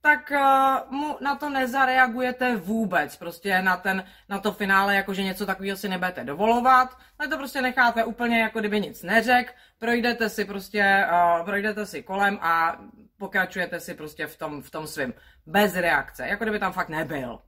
tak 0.00 0.32
uh, 0.32 0.98
mu 0.98 1.16
na 1.20 1.36
to 1.36 1.50
nezareagujete 1.50 2.56
vůbec. 2.56 3.16
Prostě 3.16 3.62
na, 3.62 3.76
ten, 3.76 4.04
na 4.28 4.38
to 4.38 4.52
finále, 4.52 4.94
jakože 4.94 5.22
něco 5.22 5.46
takového 5.46 5.76
si 5.76 5.88
nebudete 5.88 6.24
dovolovat, 6.24 6.96
ale 7.18 7.28
to 7.28 7.36
prostě 7.36 7.62
necháte 7.62 8.04
úplně, 8.04 8.40
jako 8.40 8.60
kdyby 8.60 8.80
nic 8.80 9.02
neřek, 9.02 9.54
projdete 9.78 10.28
si 10.28 10.44
prostě, 10.44 11.06
uh, 11.12 11.44
projdete 11.44 11.86
si 11.86 12.02
kolem 12.02 12.38
a 12.40 12.80
pokračujete 13.20 13.80
si 13.80 13.94
prostě 13.94 14.26
v 14.26 14.36
tom, 14.36 14.62
v 14.62 14.70
tom 14.70 14.86
svým. 14.86 15.14
Bez 15.46 15.74
reakce, 15.74 16.26
jako 16.26 16.44
kdyby 16.44 16.58
tam 16.58 16.72
fakt 16.72 16.88
nebyl. 16.88 17.42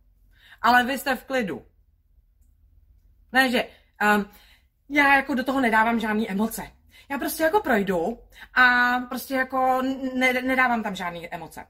Ale 0.63 0.85
vy 0.85 0.99
jste 0.99 1.17
v 1.17 1.25
klidu. 1.25 1.67
Ne, 3.33 3.51
že 3.51 3.65
um, 4.17 4.31
já 4.89 5.17
jako 5.17 5.35
do 5.35 5.45
toho 5.45 5.61
nedávám 5.61 6.01
žádné 6.01 6.29
emoce. 6.29 6.63
Já 7.09 7.19
prostě 7.19 7.43
jako 7.43 7.61
projdu 7.61 8.19
a 8.55 8.65
prostě 9.09 9.35
jako 9.35 9.83
ne, 10.15 10.33
nedávám 10.33 10.83
tam 10.83 10.95
žádné 10.95 11.29
emoce. 11.29 11.67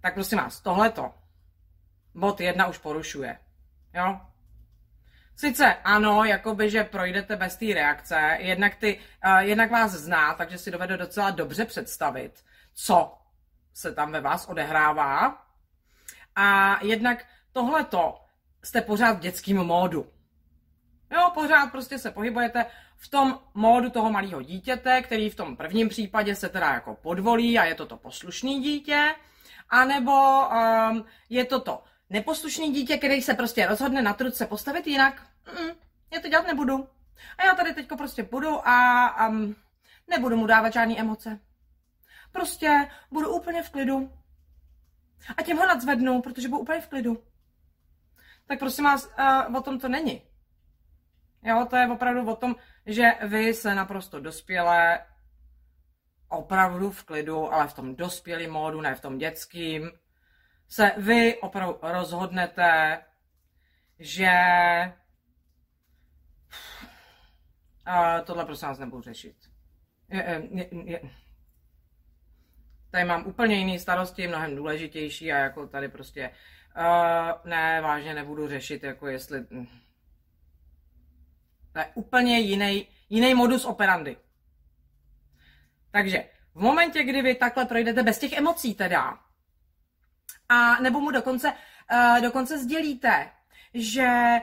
Tak 0.00 0.14
prosím 0.14 0.38
vás, 0.38 0.60
tohleto 0.60 1.14
bod 2.14 2.40
jedna 2.40 2.66
už 2.66 2.78
porušuje. 2.78 3.38
Jo? 3.94 4.20
Sice 5.40 5.74
ano, 5.84 6.24
jakoby, 6.24 6.70
že 6.70 6.84
projdete 6.84 7.36
bez 7.36 7.56
té 7.56 7.74
reakce, 7.74 8.36
jednak, 8.40 8.74
ty, 8.74 9.00
uh, 9.26 9.38
jednak 9.38 9.70
vás 9.70 9.92
zná, 9.92 10.34
takže 10.34 10.58
si 10.58 10.70
dovede 10.70 10.96
docela 10.96 11.30
dobře 11.30 11.64
představit, 11.64 12.44
co 12.74 13.18
se 13.74 13.94
tam 13.94 14.12
ve 14.12 14.20
vás 14.20 14.48
odehrává. 14.48 15.42
A 16.36 16.78
jednak 16.84 17.24
tohleto 17.52 18.20
jste 18.64 18.80
pořád 18.80 19.12
v 19.12 19.20
dětském 19.20 19.56
módu. 19.56 20.06
Jo, 21.10 21.30
pořád 21.34 21.66
prostě 21.66 21.98
se 21.98 22.10
pohybujete 22.10 22.66
v 22.96 23.08
tom 23.08 23.40
módu 23.54 23.90
toho 23.90 24.10
malého 24.10 24.42
dítěte, 24.42 25.02
který 25.02 25.30
v 25.30 25.36
tom 25.36 25.56
prvním 25.56 25.88
případě 25.88 26.34
se 26.34 26.48
teda 26.48 26.74
jako 26.74 26.94
podvolí 26.94 27.58
a 27.58 27.64
je 27.64 27.74
to 27.74 27.86
to 27.86 27.96
poslušný 27.96 28.62
dítě, 28.62 29.14
anebo 29.70 30.12
um, 30.48 31.04
je 31.28 31.44
to 31.44 31.60
to 31.60 31.82
neposlušný 32.10 32.72
dítě, 32.72 32.96
který 32.96 33.22
se 33.22 33.34
prostě 33.34 33.66
rozhodne 33.66 34.02
na 34.02 34.12
trud 34.12 34.34
se 34.34 34.46
postavit 34.46 34.86
jinak. 34.86 35.29
Mm, 35.46 35.70
já 36.10 36.20
to 36.20 36.28
dělat 36.28 36.46
nebudu. 36.46 36.88
A 37.38 37.44
já 37.44 37.54
tady 37.54 37.74
teďko 37.74 37.96
prostě 37.96 38.22
budu 38.22 38.68
a 38.68 39.28
um, 39.28 39.56
nebudu 40.08 40.36
mu 40.36 40.46
dávat 40.46 40.72
žádné 40.72 40.98
emoce. 40.98 41.40
Prostě 42.32 42.90
budu 43.10 43.34
úplně 43.36 43.62
v 43.62 43.70
klidu. 43.70 44.12
A 45.36 45.42
tím 45.42 45.56
ho 45.56 45.66
nadzvednu, 45.66 46.22
protože 46.22 46.48
budu 46.48 46.62
úplně 46.62 46.80
v 46.80 46.88
klidu. 46.88 47.24
Tak 48.46 48.58
prosím 48.58 48.84
vás, 48.84 49.08
uh, 49.48 49.56
o 49.56 49.62
tom 49.62 49.78
to 49.78 49.88
není. 49.88 50.22
Jo, 51.42 51.66
to 51.70 51.76
je 51.76 51.88
opravdu 51.88 52.30
o 52.30 52.36
tom, 52.36 52.56
že 52.86 53.10
vy 53.22 53.54
se 53.54 53.74
naprosto 53.74 54.20
dospělé, 54.20 55.06
opravdu 56.28 56.90
v 56.90 57.04
klidu, 57.04 57.52
ale 57.52 57.68
v 57.68 57.74
tom 57.74 57.96
dospělém 57.96 58.50
módu, 58.50 58.80
ne 58.80 58.94
v 58.94 59.00
tom 59.00 59.18
dětským, 59.18 59.90
se 60.68 60.92
vy 60.96 61.36
opravdu 61.40 61.78
rozhodnete, 61.82 63.02
že 63.98 64.32
a 67.90 68.20
tohle 68.20 68.44
prosím 68.44 68.68
vás 68.68 68.78
nebudu 68.78 69.02
řešit. 69.02 69.36
Je, 70.08 70.48
je, 70.52 70.68
je. 70.84 71.00
Tady 72.90 73.04
mám 73.04 73.26
úplně 73.26 73.58
jiný 73.58 73.78
starosti, 73.78 74.28
mnohem 74.28 74.56
důležitější 74.56 75.32
a 75.32 75.38
jako 75.38 75.66
tady 75.66 75.88
prostě 75.88 76.30
uh, 76.76 77.50
ne, 77.50 77.80
vážně 77.80 78.14
nebudu 78.14 78.48
řešit, 78.48 78.82
jako 78.82 79.06
jestli 79.06 79.46
to 81.72 81.78
je 81.78 81.86
úplně 81.94 82.38
jiný, 82.38 82.88
jiný 83.08 83.34
modus 83.34 83.64
operandi. 83.64 84.16
Takže 85.90 86.24
v 86.54 86.60
momentě, 86.60 87.02
kdy 87.02 87.22
vy 87.22 87.34
takhle 87.34 87.64
projdete 87.64 88.02
bez 88.02 88.18
těch 88.18 88.32
emocí 88.32 88.74
teda, 88.74 89.18
a 90.48 90.80
nebo 90.80 91.00
mu 91.00 91.10
dokonce, 91.10 91.52
uh, 91.92 92.22
dokonce 92.22 92.58
sdělíte, 92.58 93.30
že 93.74 94.38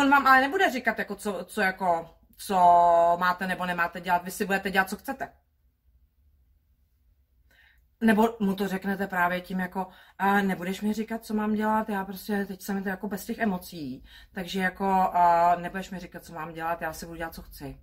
on 0.00 0.10
vám 0.10 0.26
ale 0.26 0.40
nebude 0.40 0.70
říkat, 0.70 0.98
jako 0.98 1.16
co, 1.16 1.44
co, 1.44 1.60
jako, 1.60 2.18
co 2.46 2.56
máte 3.20 3.46
nebo 3.46 3.66
nemáte 3.66 4.00
dělat, 4.00 4.24
vy 4.24 4.30
si 4.30 4.44
budete 4.46 4.70
dělat, 4.70 4.88
co 4.88 4.96
chcete. 4.96 5.32
Nebo 8.00 8.36
mu 8.40 8.54
to 8.54 8.68
řeknete 8.68 9.06
právě 9.06 9.40
tím 9.40 9.60
jako, 9.60 9.86
a 10.18 10.40
nebudeš 10.40 10.80
mi 10.80 10.92
říkat, 10.92 11.24
co 11.24 11.34
mám 11.34 11.54
dělat, 11.54 11.88
já 11.88 12.04
prostě 12.04 12.46
teď 12.46 12.62
jsem 12.62 12.82
to 12.82 12.88
jako 12.88 13.08
bez 13.08 13.24
těch 13.24 13.38
emocí, 13.38 14.04
takže 14.32 14.60
jako 14.60 14.84
a 15.12 15.54
nebudeš 15.56 15.90
mi 15.90 15.98
říkat, 15.98 16.24
co 16.24 16.34
mám 16.34 16.52
dělat, 16.52 16.82
já 16.82 16.92
si 16.92 17.06
budu 17.06 17.16
dělat, 17.16 17.34
co 17.34 17.42
chci. 17.42 17.80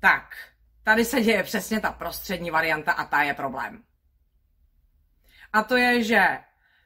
Tak, 0.00 0.36
tady 0.82 1.04
se 1.04 1.20
děje 1.20 1.42
přesně 1.42 1.80
ta 1.80 1.92
prostřední 1.92 2.50
varianta 2.50 2.92
a 2.92 3.04
ta 3.04 3.22
je 3.22 3.34
problém. 3.34 3.82
A 5.52 5.62
to 5.62 5.76
je, 5.76 6.04
že 6.04 6.38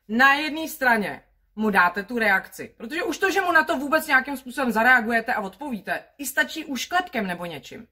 na 0.09 0.35
jedné 0.35 0.69
straně 0.69 1.23
mu 1.57 1.71
dáte 1.71 2.03
tu 2.03 2.19
reakci. 2.19 2.75
Protože 2.77 3.03
už 3.03 3.19
to, 3.19 3.31
že 3.31 3.41
mu 3.41 3.53
na 3.53 3.65
to 3.65 3.79
vůbec 3.79 4.07
nějakým 4.07 4.37
způsobem 4.37 4.73
zareagujete 4.73 5.35
a 5.35 5.41
odpovíte, 5.41 6.05
i 6.19 6.27
stačí 6.27 6.65
už 6.65 6.87
klepkem 6.87 7.27
nebo 7.27 7.47
něčím. 7.47 7.89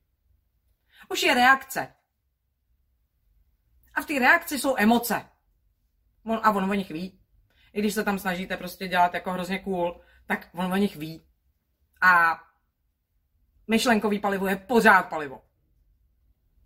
Už 1.08 1.22
je 1.22 1.34
reakce. 1.34 1.94
A 3.94 4.00
v 4.02 4.06
té 4.06 4.18
reakci 4.18 4.58
jsou 4.58 4.74
emoce. 4.78 5.28
On, 6.24 6.40
a 6.42 6.50
on 6.50 6.70
o 6.70 6.74
nich 6.74 6.90
ví. 6.90 7.20
I 7.72 7.80
když 7.80 7.94
se 7.94 8.04
tam 8.04 8.18
snažíte 8.18 8.56
prostě 8.56 8.88
dělat 8.88 9.14
jako 9.14 9.32
hrozně 9.32 9.58
cool, 9.58 10.00
tak 10.26 10.48
on 10.54 10.72
o 10.72 10.76
nich 10.76 10.96
ví. 10.96 11.26
A 12.00 12.40
myšlenkový 13.68 14.18
palivo 14.18 14.46
je 14.46 14.56
pořád 14.56 15.02
palivo. 15.02 15.42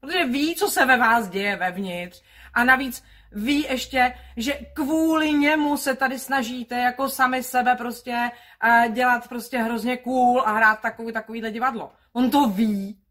Protože 0.01 0.25
ví, 0.25 0.55
co 0.55 0.71
se 0.71 0.87
ve 0.87 0.97
vás 0.97 1.29
děje 1.29 1.57
vevnitř. 1.57 2.23
A 2.55 2.65
navíc 2.65 3.05
ví 3.35 3.63
ještě, 3.63 4.19
že 4.37 4.53
kvůli 4.53 5.33
němu 5.33 5.77
se 5.77 5.97
tady 5.97 6.19
snažíte 6.19 6.79
jako 6.79 7.09
sami 7.09 7.43
sebe 7.43 7.75
prostě 7.75 8.31
uh, 8.65 8.93
dělat 8.93 9.29
prostě 9.29 9.59
hrozně 9.59 9.97
cool 9.97 10.41
a 10.41 10.53
hrát 10.53 10.81
takový, 10.81 11.13
takovýhle 11.13 11.51
divadlo. 11.51 11.93
On 12.13 12.31
to 12.31 12.49
ví. 12.49 13.03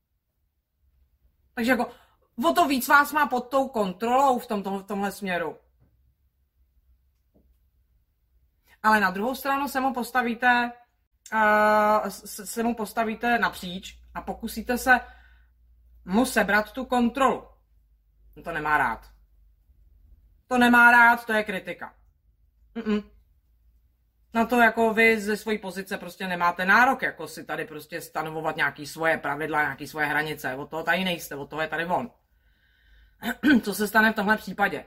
Takže 1.54 1.72
jako 1.72 1.92
o 2.46 2.54
to 2.54 2.68
víc 2.68 2.88
vás 2.88 3.12
má 3.12 3.28
pod 3.28 3.50
tou 3.50 3.68
kontrolou 3.68 4.40
v, 4.40 4.48
tomto, 4.48 4.80
v 4.80 4.84
tomhle 4.84 5.12
směru. 5.12 5.58
Ale 8.84 9.00
na 9.00 9.12
druhou 9.12 9.36
stranu 9.36 9.68
se 9.68 9.80
mu 9.80 9.94
postavíte, 9.94 10.72
uh, 11.34 12.10
se 12.10 12.64
mu 12.64 12.76
postavíte 12.76 13.40
napříč 13.40 14.00
a 14.14 14.22
pokusíte 14.22 14.78
se 14.78 15.00
mu 16.06 16.26
sebrat 16.26 16.72
tu 16.72 16.86
kontrolu. 16.86 17.48
On 18.38 18.44
to 18.44 18.52
nemá 18.52 18.78
rád. 18.78 19.13
To 20.48 20.58
nemá 20.58 20.92
rád, 20.92 21.26
to 21.26 21.34
je 21.34 21.44
kritika. 21.44 21.94
Mm-mm. 22.76 23.04
Na 24.34 24.46
to 24.46 24.62
jako 24.62 24.94
vy 24.94 25.22
ze 25.22 25.38
své 25.38 25.58
pozice 25.58 25.98
prostě 25.98 26.28
nemáte 26.28 26.66
nárok, 26.66 27.02
jako 27.02 27.28
si 27.28 27.44
tady 27.44 27.66
prostě 27.66 28.02
stanovovat 28.02 28.56
nějaký 28.56 28.88
svoje 28.88 29.18
pravidla, 29.18 29.62
nějaký 29.62 29.88
svoje 29.88 30.06
hranice. 30.06 30.56
Od 30.56 30.70
toho 30.70 30.84
tady 30.84 31.04
nejste, 31.04 31.36
od 31.36 31.50
toho 31.50 31.62
je 31.62 31.68
tady 31.68 31.86
von. 31.86 32.12
Co 33.64 33.74
se 33.74 33.88
stane 33.88 34.12
v 34.12 34.16
tomhle 34.16 34.38
případě? 34.38 34.86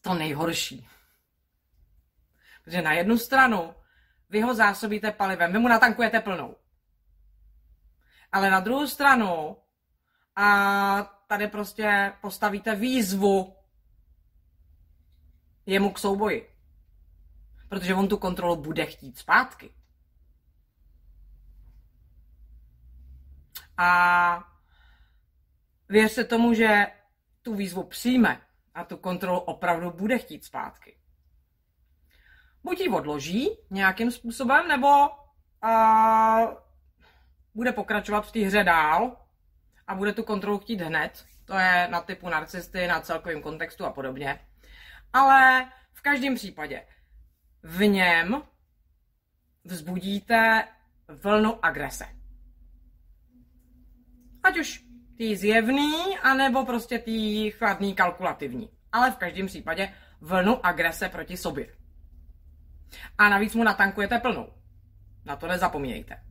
To 0.00 0.14
nejhorší. 0.14 0.88
Protože 2.64 2.82
na 2.82 2.92
jednu 2.92 3.18
stranu 3.18 3.74
vy 4.30 4.40
ho 4.40 4.54
zásobíte 4.54 5.12
palivem, 5.12 5.52
vy 5.52 5.58
mu 5.58 5.68
natankujete 5.68 6.20
plnou. 6.20 6.56
Ale 8.32 8.50
na 8.50 8.60
druhou 8.60 8.86
stranu 8.86 9.56
a 10.36 11.22
tady 11.26 11.48
prostě 11.48 12.12
postavíte 12.20 12.74
výzvu 12.74 13.56
jemu 15.66 15.92
k 15.92 15.98
souboji. 15.98 16.54
Protože 17.68 17.94
on 17.94 18.08
tu 18.08 18.16
kontrolu 18.16 18.56
bude 18.56 18.86
chtít 18.86 19.18
zpátky. 19.18 19.74
A 23.76 24.44
věřte 25.88 26.24
tomu, 26.24 26.54
že 26.54 26.86
tu 27.42 27.54
výzvu 27.54 27.82
přijme 27.82 28.40
a 28.74 28.84
tu 28.84 28.96
kontrolu 28.96 29.38
opravdu 29.38 29.90
bude 29.90 30.18
chtít 30.18 30.44
zpátky. 30.44 30.96
Buď 32.62 32.80
ji 32.80 32.88
odloží 32.88 33.48
nějakým 33.70 34.10
způsobem, 34.10 34.68
nebo 34.68 34.88
a, 35.62 36.38
bude 37.54 37.72
pokračovat 37.72 38.26
v 38.26 38.32
té 38.32 38.38
hře 38.38 38.64
dál 38.64 39.16
a 39.86 39.94
bude 39.94 40.12
tu 40.12 40.22
kontrolu 40.22 40.58
chtít 40.58 40.80
hned. 40.80 41.24
To 41.44 41.54
je 41.54 41.88
na 41.90 42.00
typu 42.00 42.28
narcisty, 42.28 42.86
na 42.86 43.00
celkovém 43.00 43.42
kontextu 43.42 43.84
a 43.84 43.92
podobně. 43.92 44.46
Ale 45.12 45.70
v 45.92 46.02
každém 46.02 46.34
případě 46.34 46.86
v 47.62 47.86
něm 47.86 48.42
vzbudíte 49.64 50.68
vlnu 51.08 51.64
agrese. 51.64 52.04
Ať 54.42 54.58
už 54.58 54.84
tý 55.16 55.36
zjevný, 55.36 56.18
anebo 56.22 56.66
prostě 56.66 56.98
tý 56.98 57.50
chladný 57.50 57.94
kalkulativní. 57.94 58.70
Ale 58.92 59.10
v 59.10 59.16
každém 59.16 59.46
případě 59.46 59.94
vlnu 60.20 60.66
agrese 60.66 61.08
proti 61.08 61.36
sobě. 61.36 61.76
A 63.18 63.28
navíc 63.28 63.54
mu 63.54 63.64
natankujete 63.64 64.18
plnou. 64.18 64.52
Na 65.24 65.36
to 65.36 65.46
nezapomínejte. 65.46 66.22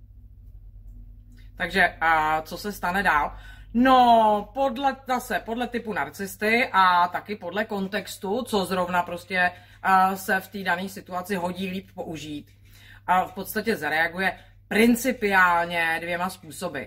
Takže 1.57 1.97
a 2.01 2.41
co 2.41 2.57
se 2.57 2.71
stane 2.71 3.03
dál? 3.03 3.37
No, 3.73 4.49
podle, 4.53 4.95
zase 5.07 5.39
podle 5.45 5.67
typu 5.67 5.93
narcisty 5.93 6.69
a 6.71 7.07
taky 7.07 7.35
podle 7.35 7.65
kontextu, 7.65 8.43
co 8.43 8.65
zrovna 8.65 9.03
prostě 9.03 9.51
uh, 9.51 10.15
se 10.15 10.39
v 10.39 10.47
té 10.47 10.63
dané 10.63 10.89
situaci 10.89 11.35
hodí 11.35 11.67
líp 11.67 11.89
použít. 11.95 12.51
A 13.07 13.25
v 13.25 13.33
podstatě 13.33 13.75
zareaguje 13.75 14.39
principiálně 14.67 15.97
dvěma 16.01 16.29
způsoby. 16.29 16.81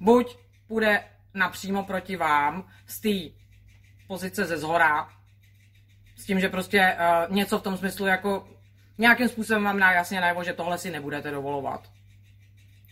Buď 0.00 0.36
půjde 0.68 1.04
napřímo 1.34 1.84
proti 1.84 2.16
vám 2.16 2.68
z 2.86 3.00
té 3.00 3.36
pozice 4.06 4.44
ze 4.44 4.58
zhora, 4.58 5.08
s 6.16 6.24
tím, 6.24 6.40
že 6.40 6.48
prostě 6.48 6.96
uh, 7.28 7.36
něco 7.36 7.58
v 7.58 7.62
tom 7.62 7.76
smyslu 7.76 8.06
jako 8.06 8.48
nějakým 8.98 9.28
způsobem 9.28 9.64
vám 9.64 9.78
dá 9.78 9.92
jasně 9.92 10.20
najevo, 10.20 10.44
že 10.44 10.52
tohle 10.52 10.78
si 10.78 10.90
nebudete 10.90 11.30
dovolovat 11.30 11.99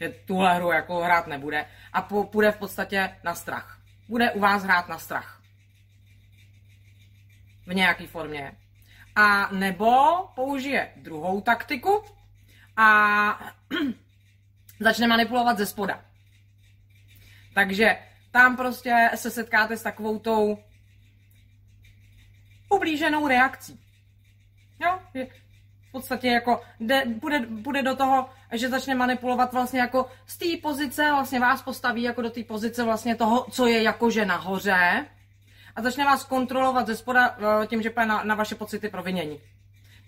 že 0.00 0.08
tuhle 0.08 0.54
hru 0.54 0.70
jako 0.70 1.00
hrát 1.00 1.26
nebude 1.26 1.66
a 1.92 2.02
půjde 2.02 2.52
v 2.52 2.58
podstatě 2.58 3.16
na 3.24 3.34
strach. 3.34 3.78
Bude 4.08 4.30
u 4.30 4.40
vás 4.40 4.62
hrát 4.62 4.88
na 4.88 4.98
strach. 4.98 5.42
V 7.66 7.74
nějaké 7.74 8.06
formě. 8.06 8.52
A 9.16 9.52
nebo 9.52 9.92
použije 10.34 10.92
druhou 10.96 11.40
taktiku 11.40 12.04
a 12.76 13.52
začne 14.80 15.06
manipulovat 15.06 15.58
ze 15.58 15.66
spoda. 15.66 16.04
Takže 17.54 17.98
tam 18.30 18.56
prostě 18.56 19.10
se 19.14 19.30
setkáte 19.30 19.76
s 19.76 19.82
takovou 19.82 20.18
tou 20.18 20.58
ublíženou 22.68 23.28
reakcí. 23.28 23.80
Jo? 24.80 25.00
V 25.88 25.92
podstatě 25.92 26.28
jako 26.28 26.60
jde, 26.80 27.02
bude, 27.06 27.46
bude 27.48 27.82
do 27.82 27.96
toho, 27.96 28.30
že 28.52 28.68
začne 28.68 28.94
manipulovat 28.94 29.52
vlastně 29.52 29.80
jako 29.80 30.06
z 30.26 30.38
té 30.38 30.46
pozice, 30.62 31.10
vlastně 31.10 31.40
vás 31.40 31.62
postaví 31.62 32.02
jako 32.02 32.22
do 32.22 32.30
té 32.30 32.44
pozice 32.44 32.84
vlastně 32.84 33.14
toho, 33.14 33.46
co 33.50 33.66
je 33.66 33.82
jakože 33.82 34.24
nahoře 34.24 35.06
a 35.76 35.82
začne 35.82 36.04
vás 36.04 36.24
kontrolovat 36.24 36.86
ze 36.86 36.96
spoda 36.96 37.38
eh, 37.38 37.66
tím, 37.66 37.82
že 37.82 37.92
na, 37.96 38.24
na 38.24 38.34
vaše 38.34 38.54
pocity 38.54 38.88
provinění. 38.88 39.40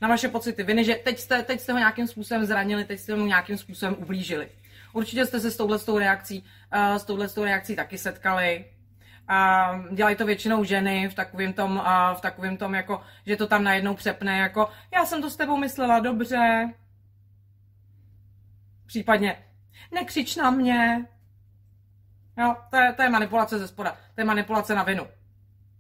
Na 0.00 0.08
vaše 0.08 0.28
pocity 0.28 0.62
viny, 0.62 0.84
že 0.84 0.94
teď 0.94 1.18
jste, 1.18 1.42
teď 1.42 1.60
jste 1.60 1.72
ho 1.72 1.78
nějakým 1.78 2.08
způsobem 2.08 2.44
zranili, 2.44 2.84
teď 2.84 3.00
jste 3.00 3.16
mu 3.16 3.26
nějakým 3.26 3.58
způsobem 3.58 3.96
ublížili. 3.98 4.48
Určitě 4.92 5.26
jste 5.26 5.40
se 5.40 5.50
s 5.50 5.56
touhletou 5.56 5.98
reakcí, 5.98 6.44
uh, 6.74 6.96
s 6.96 7.04
touhletou 7.04 7.44
reakcí 7.44 7.76
taky 7.76 7.98
setkali. 7.98 8.64
A 9.32 9.70
dělají 9.92 10.16
to 10.16 10.26
většinou 10.26 10.64
ženy 10.64 11.08
v 11.08 11.14
takovém 11.14 11.52
tom, 11.52 11.80
a 11.84 12.14
v 12.14 12.20
takovém 12.20 12.56
tom, 12.56 12.74
jako, 12.74 13.02
že 13.26 13.36
to 13.36 13.46
tam 13.46 13.64
najednou 13.64 13.94
přepne, 13.94 14.38
jako 14.38 14.68
já 14.94 15.06
jsem 15.06 15.22
to 15.22 15.30
s 15.30 15.36
tebou 15.36 15.56
myslela 15.56 16.00
dobře. 16.00 16.72
Případně 18.86 19.36
nekřič 19.92 20.36
na 20.36 20.50
mě. 20.50 21.06
Jo, 22.38 22.56
to 22.70 22.76
je, 22.76 22.92
to 22.92 23.02
je 23.02 23.08
manipulace 23.08 23.58
ze 23.58 23.68
spoda. 23.68 23.96
To 24.14 24.20
je 24.20 24.24
manipulace 24.24 24.74
na 24.74 24.82
vinu. 24.82 25.06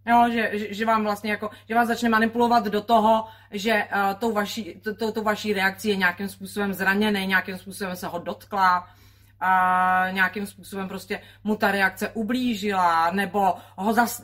Jo, 0.06 0.26
že, 0.32 0.50
že, 0.52 0.74
že 0.74 0.86
vám 0.86 1.02
vlastně 1.02 1.30
jako, 1.30 1.50
že 1.68 1.74
vás 1.74 1.88
začne 1.88 2.08
manipulovat 2.08 2.64
do 2.64 2.80
toho, 2.80 3.26
že 3.50 3.84
uh, 3.84 4.14
tou 4.18 4.32
vaší, 4.32 4.80
to, 4.84 4.94
to, 4.94 5.12
to 5.12 5.22
vaší 5.22 5.52
reakcí 5.52 5.88
je 5.88 5.96
nějakým 5.96 6.28
způsobem 6.28 6.74
zraněný, 6.74 7.26
nějakým 7.26 7.58
způsobem 7.58 7.96
se 7.96 8.06
ho 8.06 8.18
dotkla, 8.18 8.88
a 9.40 10.06
nějakým 10.10 10.46
způsobem 10.46 10.88
prostě 10.88 11.20
mu 11.44 11.56
ta 11.56 11.70
reakce 11.70 12.08
ublížila, 12.08 13.10
nebo, 13.10 13.54
ho 13.76 13.92
zas, 13.92 14.22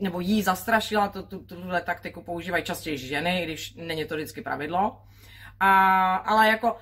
nebo 0.00 0.20
jí 0.20 0.42
zastrašila, 0.42 1.08
to, 1.08 1.22
tu, 1.22 1.38
tuhle 1.38 1.80
taktiku 1.80 2.22
používají 2.22 2.64
častěji 2.64 2.98
ženy, 2.98 3.42
když 3.44 3.74
není 3.74 4.04
to 4.04 4.14
vždycky 4.14 4.42
pravidlo. 4.42 5.02
A, 5.60 6.14
ale 6.14 6.48
jako, 6.48 6.76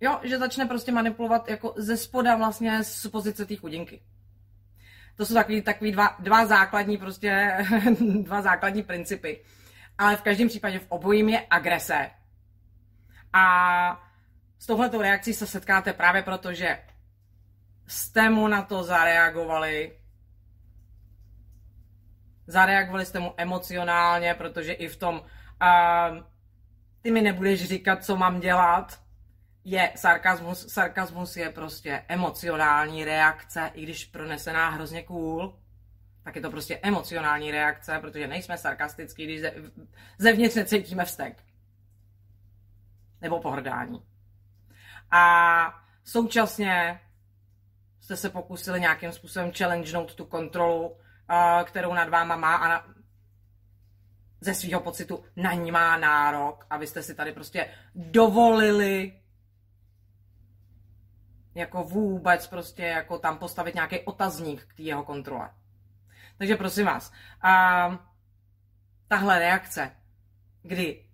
jo, 0.00 0.20
že 0.22 0.38
začne 0.38 0.66
prostě 0.66 0.92
manipulovat 0.92 1.48
jako 1.48 1.74
ze 1.76 1.96
spoda 1.96 2.36
vlastně 2.36 2.84
z 2.84 3.06
pozice 3.06 3.46
té 3.46 3.56
chudinky. 3.56 4.00
To 5.16 5.26
jsou 5.26 5.34
takový, 5.34 5.62
takový 5.62 5.92
dva, 5.92 6.16
dva 6.18 6.46
základní 6.46 6.98
prostě, 6.98 7.56
dva 8.22 8.42
základní 8.42 8.82
principy. 8.82 9.44
Ale 9.98 10.16
v 10.16 10.22
každém 10.22 10.48
případě 10.48 10.78
v 10.78 10.86
obojím 10.88 11.28
je 11.28 11.46
agrese. 11.50 12.10
A 13.32 14.09
s 14.60 14.66
touhletou 14.66 15.00
reakcí 15.00 15.34
se 15.34 15.46
setkáte 15.46 15.92
právě 15.92 16.22
proto, 16.22 16.52
že 16.52 16.78
jste 17.86 18.30
mu 18.30 18.48
na 18.48 18.62
to 18.62 18.82
zareagovali, 18.82 19.98
zareagovali 22.46 23.06
jste 23.06 23.20
mu 23.20 23.34
emocionálně, 23.36 24.34
protože 24.34 24.72
i 24.72 24.88
v 24.88 24.96
tom 24.96 25.14
uh, 25.14 26.24
ty 27.02 27.10
mi 27.10 27.22
nebudeš 27.22 27.68
říkat, 27.68 28.04
co 28.04 28.16
mám 28.16 28.40
dělat, 28.40 29.00
je 29.64 29.92
sarkazmus. 29.96 30.72
Sarkazmus 30.72 31.36
je 31.36 31.50
prostě 31.50 32.04
emocionální 32.08 33.04
reakce, 33.04 33.70
i 33.74 33.82
když 33.82 34.04
pronesená 34.04 34.70
hrozně 34.70 35.02
cool, 35.02 35.58
tak 36.24 36.36
je 36.36 36.42
to 36.42 36.50
prostě 36.50 36.78
emocionální 36.82 37.50
reakce, 37.50 37.98
protože 38.00 38.26
nejsme 38.26 38.58
sarkastický, 38.58 39.24
když 39.24 39.42
zevnitř 40.18 40.54
necítíme 40.54 41.04
vztek. 41.04 41.44
Nebo 43.20 43.40
pohrdání 43.40 44.09
a 45.10 45.84
současně 46.04 47.00
jste 48.00 48.16
se 48.16 48.30
pokusili 48.30 48.80
nějakým 48.80 49.12
způsobem 49.12 49.52
challengenout 49.52 50.14
tu 50.14 50.24
kontrolu, 50.24 50.96
kterou 51.64 51.94
nad 51.94 52.08
váma 52.08 52.36
má 52.36 52.56
a 52.56 52.68
na, 52.68 52.86
ze 54.40 54.54
svého 54.54 54.80
pocitu 54.80 55.24
na 55.36 55.52
ní 55.52 55.70
má 55.70 55.96
nárok 55.96 56.66
a 56.70 56.76
vy 56.76 56.86
jste 56.86 57.02
si 57.02 57.14
tady 57.14 57.32
prostě 57.32 57.70
dovolili 57.94 59.20
jako 61.54 61.82
vůbec 61.84 62.46
prostě 62.46 62.82
jako 62.82 63.18
tam 63.18 63.38
postavit 63.38 63.74
nějaký 63.74 64.00
otazník 64.00 64.64
k 64.64 64.74
té 64.74 64.82
jeho 64.82 65.04
kontrole. 65.04 65.50
Takže 66.38 66.56
prosím 66.56 66.86
vás, 66.86 67.12
a, 67.42 67.90
tahle 69.08 69.38
reakce, 69.38 69.96
kdy 70.62 71.06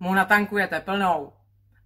mu 0.00 0.14
natankujete 0.14 0.80
plnou 0.80 1.32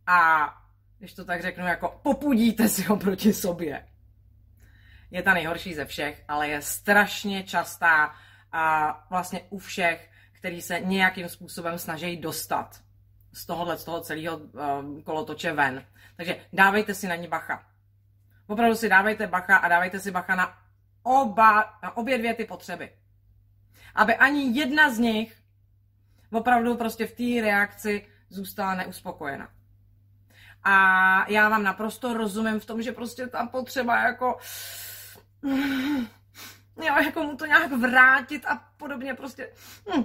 a 0.07 0.60
když 1.01 1.15
to 1.15 1.25
tak 1.25 1.43
řeknu, 1.43 1.67
jako 1.67 2.01
popudíte 2.03 2.69
si 2.69 2.83
ho 2.83 2.97
proti 2.97 3.33
sobě. 3.33 3.87
Je 5.11 5.23
ta 5.23 5.35
nejhorší 5.35 5.75
ze 5.75 5.85
všech, 5.85 6.25
ale 6.29 6.49
je 6.49 6.63
strašně 6.63 7.43
častá 7.43 8.15
a 8.53 8.97
vlastně 9.11 9.41
u 9.51 9.59
všech, 9.59 10.11
který 10.33 10.63
se 10.63 10.81
nějakým 10.81 11.29
způsobem 11.29 11.79
snaží 11.79 12.17
dostat 12.17 12.83
z 13.33 13.47
tohohle, 13.47 13.79
z 13.79 13.85
toho 13.85 14.01
celého 14.01 14.37
um, 14.37 15.03
kolotoče 15.03 15.53
ven. 15.53 15.85
Takže 16.17 16.37
dávejte 16.53 16.95
si 16.95 17.09
na 17.09 17.15
ní 17.15 17.29
bacha. 17.29 17.67
Opravdu 18.47 18.77
si 18.77 18.89
dávejte 18.89 19.27
bacha 19.27 19.57
a 19.57 19.69
dávejte 19.69 20.01
si 20.01 20.11
bacha 20.11 20.35
na, 20.35 20.59
oba, 21.03 21.79
na 21.83 21.97
obě 21.97 22.19
dvě 22.19 22.35
ty 22.35 22.45
potřeby. 22.45 22.93
Aby 23.95 24.17
ani 24.17 24.59
jedna 24.59 24.91
z 24.91 24.99
nich 24.99 25.43
opravdu 26.33 26.77
prostě 26.77 27.07
v 27.07 27.13
té 27.13 27.47
reakci 27.47 28.07
zůstala 28.29 28.75
neuspokojena. 28.75 29.49
A 30.65 31.31
já 31.31 31.49
vám 31.49 31.63
naprosto 31.63 32.15
rozumím 32.15 32.61
v 32.61 32.67
tom, 32.67 32.83
že 32.83 32.93
prostě 32.93 33.27
ta 33.27 33.47
potřeba 33.47 33.99
jako 34.03 34.39
jo, 36.77 36.95
jako 37.05 37.23
mu 37.23 37.37
to 37.37 37.47
nějak 37.47 37.73
vrátit 37.73 38.47
a 38.47 38.57
podobně 38.77 39.15
prostě 39.15 39.53
hm, 39.95 40.05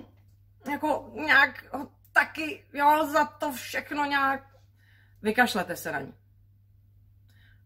jako 0.71 1.11
nějak 1.13 1.65
taky, 2.13 2.65
jo, 2.73 3.07
za 3.11 3.25
to 3.25 3.51
všechno 3.51 4.05
nějak 4.05 4.55
vykašlete 5.21 5.75
se 5.75 5.91
na 5.91 5.99
ní. 5.99 6.13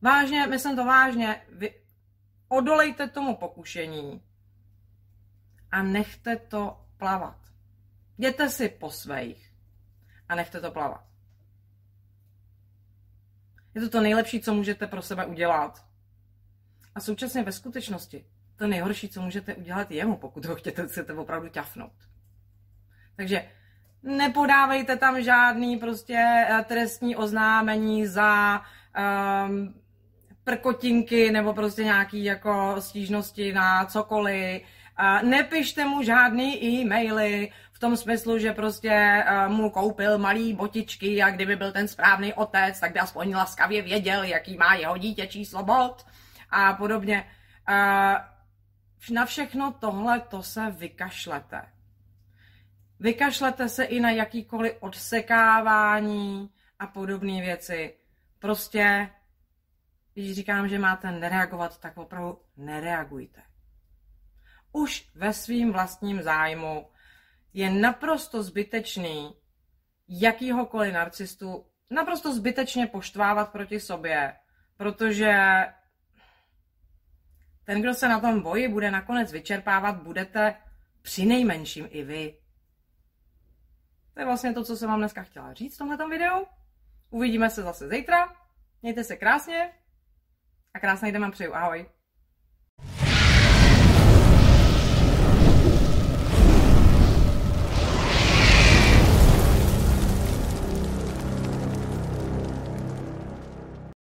Vážně, 0.02 0.47
myslím 0.47 0.75
to 0.75 0.86
vážně, 0.86 1.41
vy, 1.49 1.82
odolejte 2.47 3.08
tomu 3.08 3.36
pokušení 3.36 4.23
a 5.71 5.84
nechte 5.84 6.36
to 6.38 6.86
plavat. 6.97 7.38
Jděte 8.17 8.49
si 8.49 8.69
po 8.69 8.91
svých 8.91 9.54
a 10.30 10.36
nechte 10.36 10.62
to 10.62 10.71
plavat. 10.71 11.09
Je 13.75 13.82
to 13.82 13.89
to 13.89 14.01
nejlepší, 14.01 14.39
co 14.39 14.53
můžete 14.53 14.88
pro 14.88 15.01
sebe 15.01 15.25
udělat. 15.25 15.86
A 16.95 16.99
současně 16.99 17.43
ve 17.43 17.51
skutečnosti 17.51 18.25
to 18.55 18.67
nejhorší, 18.67 19.10
co 19.10 19.21
můžete 19.21 19.55
udělat 19.55 19.91
jemu, 19.91 20.17
pokud 20.17 20.45
ho 20.45 20.55
chcete, 20.55 20.88
chcete 20.88 21.13
opravdu 21.13 21.49
ťafnout. 21.49 21.91
Takže 23.15 23.45
nepodávejte 24.03 24.97
tam 24.97 25.21
žádný 25.21 25.77
prostě 25.77 26.45
eh, 26.49 26.65
trestní 26.67 27.15
oznámení 27.15 28.08
za 28.08 28.62
um, 29.47 29.73
prkotinky 30.43 31.32
nebo 31.32 31.53
prostě 31.53 31.84
nějaký 31.84 32.23
jako 32.23 32.75
stížnosti 32.79 33.53
na 33.53 33.86
cokoliv. 33.86 34.62
Uh, 34.62 35.29
nepište 35.29 35.86
mu 35.86 36.03
žádný 36.03 36.65
e-maily 36.65 37.51
v 37.80 37.88
tom 37.88 37.98
smyslu, 37.98 38.39
že 38.39 38.54
prostě 38.54 39.24
uh, 39.32 39.54
mu 39.54 39.70
koupil 39.70 40.18
malý 40.18 40.54
botičky 40.54 41.24
a 41.24 41.30
kdyby 41.30 41.56
byl 41.56 41.72
ten 41.72 41.88
správný 41.88 42.34
otec, 42.34 42.80
tak 42.80 42.94
by 42.94 43.00
aspoň 43.00 43.36
laskavě 43.36 43.82
věděl, 43.82 44.24
jaký 44.24 44.58
má 44.58 44.74
jeho 44.74 44.98
dítě 44.98 45.28
číslo 45.28 45.63
bod 45.63 46.06
a 46.50 46.74
podobně. 46.74 47.26
Uh, 47.70 49.15
na 49.15 49.26
všechno 49.26 49.72
tohle 49.80 50.20
to 50.20 50.44
se 50.44 50.72
vykašlete. 50.72 51.62
Vykašlete 53.00 53.70
se 53.70 53.84
i 53.84 54.00
na 54.00 54.12
jakýkoliv 54.12 54.74
odsekávání 54.80 56.50
a 56.80 56.88
podobné 56.88 57.42
věci. 57.42 57.96
Prostě, 58.39 59.10
když 60.13 60.36
říkám, 60.36 60.68
že 60.68 60.80
máte 60.80 61.12
nereagovat, 61.12 61.80
tak 61.80 61.98
opravdu 61.98 62.39
nereagujte. 62.58 63.42
Už 64.72 65.10
ve 65.15 65.34
svým 65.34 65.72
vlastním 65.72 66.22
zájmu 66.22 66.89
je 67.54 67.70
naprosto 67.70 68.44
zbytečný 68.44 69.36
jakýhokoliv 70.08 70.94
narcistu 70.94 71.66
naprosto 71.90 72.36
zbytečně 72.36 72.88
poštvávat 72.88 73.52
proti 73.52 73.80
sobě, 73.80 74.36
protože 74.78 75.38
ten, 77.64 77.82
kdo 77.82 77.94
se 77.94 78.10
na 78.10 78.20
tom 78.20 78.42
boji 78.42 78.68
bude 78.68 78.92
nakonec 78.92 79.32
vyčerpávat, 79.32 80.04
budete 80.04 80.56
při 81.02 81.26
nejmenším 81.26 81.88
i 81.90 82.04
vy. 82.04 82.38
To 84.14 84.20
je 84.20 84.26
vlastně 84.26 84.54
to, 84.54 84.64
co 84.64 84.78
jsem 84.78 84.90
vám 84.90 85.00
dneska 85.00 85.24
chtěla 85.24 85.54
říct 85.54 85.76
v 85.76 85.78
tomhle 85.78 86.10
videu. 86.10 86.48
Uvidíme 87.10 87.50
se 87.50 87.62
zase 87.62 87.90
zítra. 87.90 88.36
Mějte 88.82 89.04
se 89.04 89.16
krásně 89.16 89.74
a 90.74 90.80
krásný 90.80 91.12
den 91.12 91.22
vám 91.22 91.32
přeju. 91.32 91.56
Ahoj. 91.56 91.90